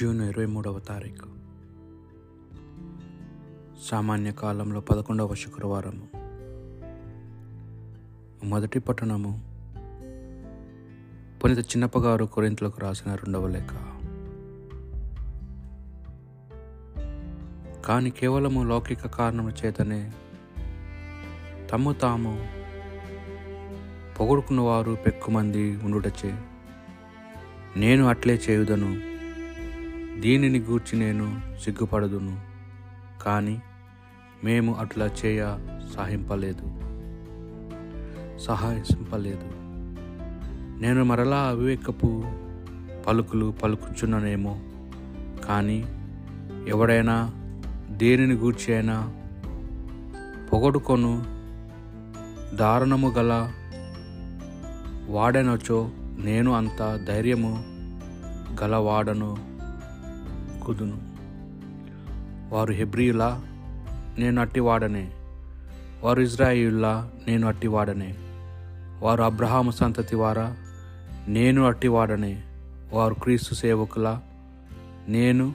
June 0.00 0.22
ఇరవై 0.22 0.46
మూడవ 0.46 0.78
తారీఖు. 0.78 1.26
సామాన్య 3.90 4.32
కాలంలో 4.32 4.80
పదకొండవ 4.80 5.34
శుక్రవారము. 5.34 6.08
మొదటి 8.44 8.78
పట్టణము 8.78 9.40
పునిత 11.44 11.58
చిన్నప్పగారు 11.58 12.24
కొరింతలకు 12.24 12.80
రాసిన 12.80 13.14
రెండవ 13.14 13.48
లేఖ. 13.48 13.72
కానీ 17.84 18.10
కేవలము 18.10 18.64
లౌకిక 18.64 19.06
కారణముల 19.06 19.52
చేతనే 19.66 20.12
తమ్ము 21.72 21.92
తాము 21.92 22.48
పొగుడుకున్న 24.20 24.60
వారు 24.60 24.96
పెక్కుమంది 25.06 25.76
ఉండుటచే 25.76 26.38
నేను 27.76 28.06
అట్లే 28.06 28.40
చేయుదను. 28.50 29.09
దీనిని 30.20 30.58
గూర్చి 30.58 30.98
నేను 30.98 31.40
సిగ్గుపడదును. 31.64 32.40
కానీ 33.22 33.62
మేము 34.44 34.74
అట్లా 34.74 35.10
చేయ 35.26 35.56
సహింపలేదు. 35.96 36.62
సహాయింపలేదు. 38.38 39.60
నేను 40.80 41.04
మరలా 41.04 41.36
అవివేకపు 41.36 42.24
పలుకులు 43.06 43.54
పలుకుచున్ననేమో. 43.62 44.58
కానీ 45.44 45.84
ఎవడైనా 46.68 47.30
దేనిని 47.90 48.34
గూర్చి 48.34 48.74
అయినా 48.74 49.12
పొగడుకొను 50.52 51.24
దారుణము 52.56 53.08
గల 53.08 53.52
వాడనొచ్చో 55.08 55.90
నేను 56.18 56.52
అంత 56.52 57.04
ధైర్యము 57.08 57.64
గలవాడను 58.62 59.49
పలుకుదును 60.70 61.00
వారు 62.54 62.72
హెబ్రియులా 62.72 63.42
నేను 64.18 64.40
అట్టివాడనే. 64.40 65.10
వారు 66.02 66.20
ఇజ్రాయిల్లా 66.20 67.10
నేను 67.28 67.48
అట్టివాడనే. 67.48 68.14
వారు 69.00 69.22
అబ్రహాము 69.22 69.70
సంతతి 69.70 70.16
వారా 70.16 70.56
నేను 71.28 71.64
అట్టివాడనే. 71.64 72.42
వారు 72.92 73.14
క్రీస్తు 73.14 73.54
సేవకులా 73.54 74.22
నేను 75.08 75.54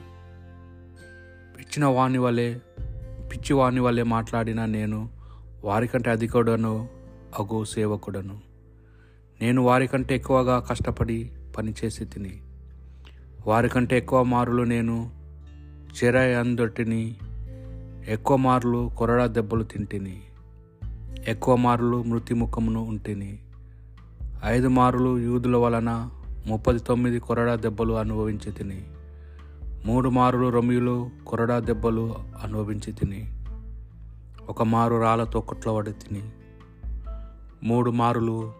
పిచ్చిన 1.58 1.84
వాణి 1.84 2.18
వలె 2.18 2.54
పిచ్చివాని 3.32 3.80
వలె 3.80 4.02
మాట్లాడిన 4.02 4.64
నేను 4.64 5.08
వారికంటే 5.64 6.10
అధికుడను 6.10 6.88
అగో 7.38 7.64
సేవకుడను. 7.64 8.38
నేను 9.40 9.62
వారికంటే 9.62 10.14
ఎక్కువగా 10.14 10.58
కష్టపడి 10.58 11.30
పనిచేసి 11.56 12.04
తిని 12.04 12.40
వారికంటే 13.46 13.98
ఎక్కువ 13.98 14.22
మారులు 14.22 14.62
నేను. 14.62 15.10
చెర 15.96 16.38
అందటిని 16.38 17.16
ఎక్కువ 18.08 18.36
మార్లు 18.36 18.90
కొరడా 18.96 19.26
దెబ్బలు 19.26 19.64
తింటిని. 19.64 20.20
ఎక్కువ 21.28 21.56
మార్లు 21.56 22.02
మృత్యుముఖమును 22.02 22.84
ఉంటిని. 22.84 23.38
ఐదు 24.44 24.68
మారులు 24.68 25.18
యూదుల 25.18 25.56
వలన 25.56 26.10
ముప్పది 26.46 26.78
తొమ్మిది 26.78 27.18
కొరడా 27.18 27.54
దెబ్బలు 27.54 27.92
అనుభవించి 27.94 28.52
తిని 28.52 28.84
మూడు 29.84 30.08
మారులు 30.08 30.48
రొమియులు 30.48 31.10
కొరడా 31.26 31.58
దెబ్బలు 31.58 32.14
అనుభవించి 32.42 32.92
తిని 32.92 33.32
ఒక 34.48 34.62
మారు 34.62 34.96
రాళ్ళతో 34.96 35.40
కొట్లబడి 35.40 35.92
తిని 35.92 36.22
మూడు 37.62 37.90
మారులు 37.90 38.52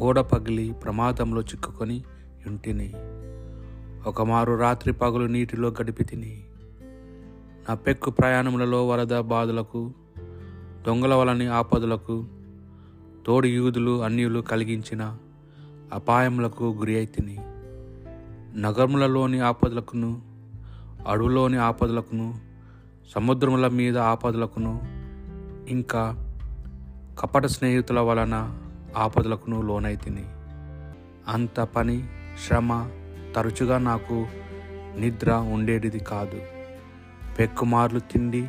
ఓడ 0.00 0.20
పగిలి 0.20 0.72
ప్రమాదంలో 0.72 1.40
చిక్కుకొని 1.40 2.04
ఇంటిని 2.46 2.92
ఒక 4.06 4.22
మారు 4.22 4.52
రాత్రి 4.54 4.92
పగులు 4.92 5.26
నీటిలో 5.26 5.68
గడిపి 5.68 6.04
తిని 6.04 6.32
నా 7.68 7.74
పెక్కు 7.74 8.10
ప్రయాణములలో 8.10 8.88
వరద 8.88 9.14
బాధలకు 9.24 9.90
దొంగల 10.86 11.14
వలని 11.14 11.46
ఆపదలకు 11.46 12.16
తోడి 13.26 13.48
యూదులు 13.48 14.02
అన్యులు 14.02 14.40
కలిగించిన 14.40 15.02
అపాయములకు 15.92 16.64
గురి 16.78 16.96
అయితిని 16.96 17.36
నగరములలోని 18.60 19.40
ఆపదలకును 19.40 20.10
అడవులోని 21.08 21.58
ఆపదలకును 21.58 22.28
సముద్రముల 23.14 23.68
మీద 23.68 23.98
ఆపదలకును 23.98 24.74
ఇంకా 25.68 26.02
కపట 27.20 27.46
స్నేహితుల 27.46 28.00
వలన 28.00 28.34
ఆపదలకును 28.96 29.60
లోనైతిని 29.62 30.26
అంత 31.28 31.60
పని 31.76 31.96
శ్రమ 32.46 32.70
తరచుగా 33.34 33.78
నాకు 33.78 34.26
నిద్ర 34.98 35.32
ఉండేటిది 35.32 35.98
కాదు. 35.98 36.40
పెక్కుమార్లు 37.38 38.00
తిండి 38.00 38.48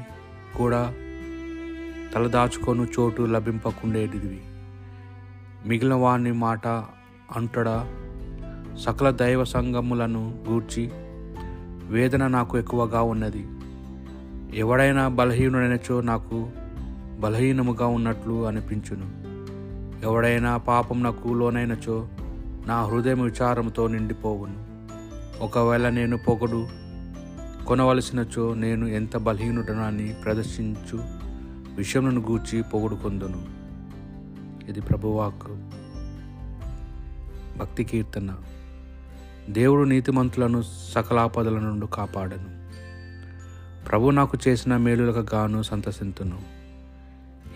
కూడా 0.58 0.94
తలదాచుకొను 2.14 2.88
చోటు 3.00 3.22
లభింపకుండేటివి 3.22 4.42
మిగిలిన 5.66 5.94
వాని 5.94 6.32
మాట 6.32 6.68
అంటడా 7.36 7.88
సకల 8.76 9.10
దైవ 9.10 9.44
సంగములను 9.44 10.40
గూర్చి 10.50 10.92
వేదన 11.90 12.28
నాకు 12.28 12.58
ఎక్కువగా 12.58 13.02
ఉన్నది. 13.02 13.48
ఎవడైనా 14.60 15.08
బలహీనుడైనచో 15.08 16.02
నాకు 16.02 16.50
బలహీనముగా 17.20 17.86
ఉన్నట్లు 17.86 18.48
అనిపించును. 18.48 19.24
ఎవడైనా 20.04 20.58
పాపం 20.58 21.04
నాకు 21.04 21.28
లోనైనచో 21.28 22.08
నా 22.68 22.84
హృదయం 22.84 23.22
విచారంతో 23.22 23.88
నిండిపోవును. 23.88 24.73
ఒకవేళ 25.42 25.90
నేను 25.90 26.18
పొగడు 26.18 26.68
కొనవలసినచో 27.66 28.54
నేను 28.54 28.86
ఎంత 28.86 29.18
బలహీనుడనాన్ని 29.18 30.16
ప్రదర్శించు 30.24 31.00
విషయములను 31.76 32.22
గూర్చి 32.22 32.64
పొగుడుకొందును 32.64 33.46
ఇది 34.70 34.82
ప్రభువాక్ 34.82 35.44
భక్తి 37.58 37.84
కీర్తన. 37.84 38.36
దేవుడు 39.50 39.90
నీతిమంతులను 39.90 40.64
సకలాపదల 40.96 41.60
నుండి 41.60 41.86
కాపాడను. 41.94 42.64
ప్రభు 43.86 44.10
నాకు 44.10 44.38
చేసిన 44.48 44.78
మేలులకు 44.78 45.36
గాను 45.36 45.64
సంతసింతును. 45.64 46.42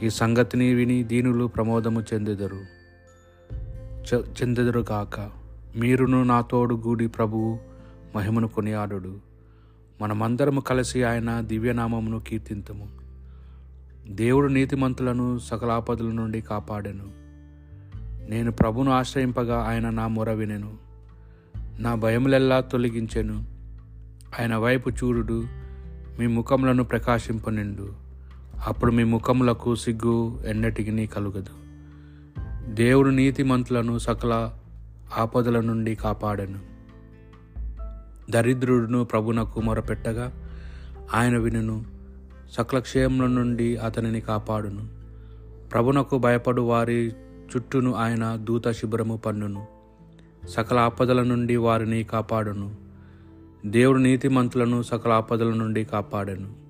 ఈ 0.03 0.09
సంగతిని 0.09 0.73
విని 0.73 1.03
దీనులు 1.03 1.45
ప్రమోదము 1.45 2.03
చెందెదరు. 2.13 2.61
చెందెదరుగాక 4.15 5.19
గాక. 5.19 5.37
మీరును 5.77 6.23
నా 6.23 6.41
తోడు 6.41 6.75
గూడి 6.75 7.07
ప్రభువు 7.07 7.59
మహిమను 8.15 8.47
కొనియాడు 8.47 9.19
మనమందరము 10.01 10.59
కలిసి 10.59 11.03
ఆయన 11.03 11.41
దివ్యనామమును 11.41 12.19
కీర్తింతము. 12.19 12.88
దేవుడు 14.07 14.47
నీతిమంతులను 14.47 15.39
సకలాపదుల 15.39 16.05
నుండి 16.05 16.41
కాపాడెను. 16.41 17.03
నేను 18.29 18.51
ప్రభును 18.51 18.91
ఆశ్రయింపగా 18.91 19.65
ఆయన 19.69 19.89
నా 19.89 20.07
మొర 20.07 20.31
వినెను. 20.31 20.73
నా 21.79 21.95
భయములెల్లా 21.95 22.59
తొలగించెను. 22.59 23.45
ఆయన 24.39 24.55
వైపు 24.55 24.89
చూడుడు 24.89 25.44
మీ 26.19 26.27
ముఖములను 26.27 26.83
ప్రకాశింపనిండు. 26.83 27.94
అప్పుడు 28.67 28.91
మీ 28.91 29.03
ముఖములకు 29.03 29.75
సిగ్గు 29.75 30.39
ఎన్నటికి 30.47 31.07
కలుగదు. 31.07 31.67
దేవుడు 32.73 33.09
నీతిమంతులను 33.09 33.97
సకల 33.97 34.53
ఆపదల 35.18 35.59
నుండి 35.59 35.95
కాపాడెను. 35.95 36.59
దరిద్రుడును 38.31 39.03
ప్రభునకు 39.03 39.62
మొరపెట్టగా 39.62 40.34
ఆయన 41.13 41.38
వినును. 41.38 41.85
సకల 42.51 42.81
నుండి 43.07 43.78
అతనిని 43.78 44.22
కాపాడును. 44.22 44.88
ప్రభునకు 45.69 46.18
భయపడు 46.18 46.62
వారి 46.62 47.13
చుట్టూను 47.56 47.94
ఆయన 47.94 48.36
దూత 48.36 48.68
శిబిరము 48.68 49.18
పన్నును. 49.18 49.68
సకల 50.50 50.77
ఆపదల 50.77 51.24
నుండి 51.24 51.56
వారిని 51.56 52.04
కాపాడును. 52.04 52.75
దేవుడు 53.65 53.98
నీతిమంతులను 53.98 54.81
సకల 54.81 55.12
ఆపదల 55.12 55.50
నుండి 55.50 55.83
కాపాడెను. 55.83 56.68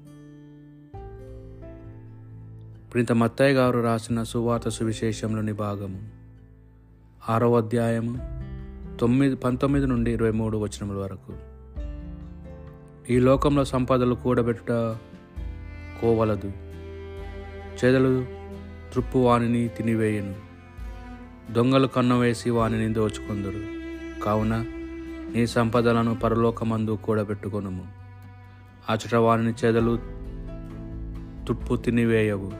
ప్రింత 2.93 3.11
మత్తయ్య 3.11 3.53
గారు 3.53 3.79
రాసిన 3.79 4.23
సువార్త 4.23 4.69
సువిశేషంలోని 4.69 5.53
భాగము. 5.53 6.26
ఆరవ 7.29 7.57
అధ్యాయము 7.57 8.17
తొమ్మిది 8.97 9.35
పంతొమ్మిది 9.35 9.87
నుండి 9.87 10.11
ఇరవై 10.11 10.31
మూడు 10.31 10.57
వచనముల 10.57 10.95
వరకు. 10.95 11.33
ఈ 13.09 13.19
లోకంలో 13.19 13.63
సంపదలు 13.63 14.15
కూడబెట్టుట 14.15 14.71
కోవలదు. 16.01 16.51
చెదలు 17.85 18.25
తృప్పు 18.93 19.19
వానిని 19.19 19.67
తినివేయను. 19.67 20.35
దొంగలు 21.53 21.87
కన్నవేసి 21.87 22.49
వానిని 22.49 22.93
దోచుకుందరు. 22.93 23.59
కావున 24.23 24.65
నీ 25.35 25.47
సంపదలను 25.47 26.15
పరలోకమందు 26.15 26.99
కూడబెట్టుకొనుము. 27.03 27.87
అచట 28.89 29.15
వానిని 29.15 29.53
చెదలు 29.65 29.99
తుప్పు 31.47 31.75
తినివేయవు. 31.75 32.51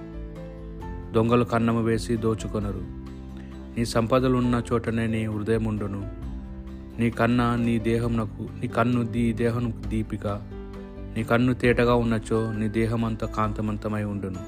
దొంగలు 1.14 1.44
కన్నము 1.44 1.84
వేసి 1.84 2.18
దోచుకొనరు. 2.18 3.07
నీ 3.78 3.86
సంపదలున్న 3.86 4.62
చోటనే 4.72 5.08
నీ 5.08 5.26
హృదయముండును. 5.26 6.12
నీ 7.00 7.10
కన్న 7.10 7.56
నీ 7.56 7.80
దేహమునకు 7.80 8.42
నీ 8.42 8.68
కన్ను 8.68 9.04
దీ 9.04 9.34
దేహమునకు 9.34 9.90
దీపిక. 9.90 10.28
నీ 11.18 11.24
కన్ను 11.24 11.54
తేటగా 11.54 11.94
ఉన్నచో 11.94 12.54
నీ 12.54 12.68
దేహమంతా 12.68 13.28
కాంతమంతమై 13.28 14.04
ఉండును. 14.04 14.40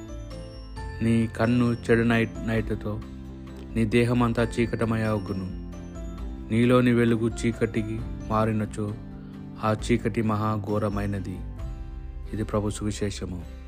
నీ 1.04 1.28
కన్ను 1.28 1.74
చెడు 1.74 2.04
నైట్ 2.04 2.48
నైట్తో 2.48 3.00
నీ 3.76 3.86
దేహమంతా 3.86 4.44
చీకటమై 4.44 5.02
అగును 5.02 5.70
నీలోని 6.54 6.94
వెలుగు 6.94 7.32
చీకటికి 7.46 8.00
మారినచో 8.30 8.94
ఆ 9.64 9.76
చీకటి 9.92 10.22
మహా 10.22 10.56
ఘోరమైనది. 10.56 11.38
ఇది 12.34 12.44
ప్రభు 12.44 12.70
సువిశేషము. 12.70 13.59